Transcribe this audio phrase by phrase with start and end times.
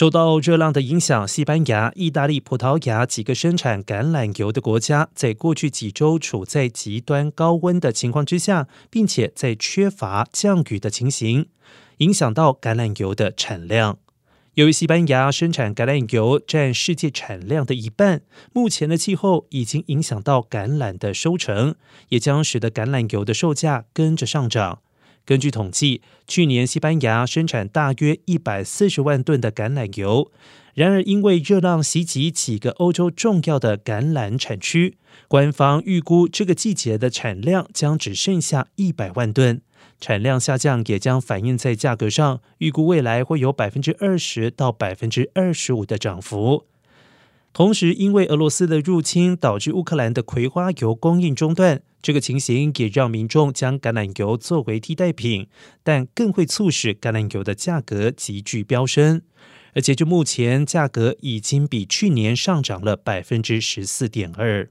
[0.00, 11.48] 受到热浪的影响，西班牙、意大利、葡萄牙几个生产橄榄油的国家，在过去几周处在极端高温的情况之下，并且在缺乏降雨的情形，
[11.98, 13.98] 影响到橄榄油的产量。
[14.54, 18.22] 由于西班牙生产橄榄油占世界产量的一半，
[18.54, 21.74] 目前的气候已经影响到橄榄的收成，
[22.08, 24.78] 也将使得橄榄油的售价跟着上涨。
[25.24, 30.30] 根据统计，去年西班牙生产大约一百四十万吨的橄榄油。
[30.74, 34.96] 然而，因为热浪袭击几个欧洲重要的橄榄产区，
[35.28, 39.60] 官方预估这个季节的产量将只剩下一百万吨。
[40.00, 46.66] 产量下降也将反映在价格上，预估未来会有百分之二十到百分之二十五的涨幅。
[47.52, 55.48] 同时，因为俄罗斯的入侵导致乌克兰的葵花油供应中断，这个情形也让民众将橄榄油作为替代品，
[55.82, 59.22] 但更会促使橄榄油的价格急剧飙升。
[59.74, 64.70] 而截至目前，价格已经比去年上涨了百分之十四点二。